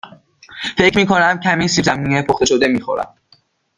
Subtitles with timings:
[0.77, 3.15] فکر می کنم کمی سیب زمینی پخته شده می خورم.